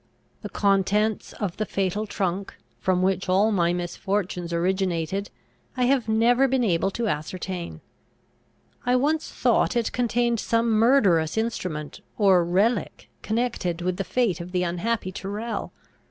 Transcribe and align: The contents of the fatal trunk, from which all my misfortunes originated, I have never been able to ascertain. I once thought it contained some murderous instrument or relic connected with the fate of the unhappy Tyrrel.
The 0.41 0.49
contents 0.49 1.31
of 1.33 1.57
the 1.57 1.65
fatal 1.67 2.07
trunk, 2.07 2.55
from 2.79 3.03
which 3.03 3.29
all 3.29 3.51
my 3.51 3.71
misfortunes 3.71 4.51
originated, 4.51 5.29
I 5.77 5.83
have 5.83 6.09
never 6.09 6.47
been 6.47 6.63
able 6.63 6.89
to 6.89 7.07
ascertain. 7.07 7.81
I 8.83 8.95
once 8.95 9.29
thought 9.31 9.75
it 9.75 9.91
contained 9.91 10.39
some 10.39 10.71
murderous 10.71 11.37
instrument 11.37 12.01
or 12.17 12.43
relic 12.43 13.11
connected 13.21 13.81
with 13.83 13.97
the 13.97 14.03
fate 14.03 14.41
of 14.41 14.53
the 14.53 14.63
unhappy 14.63 15.11
Tyrrel. 15.11 15.71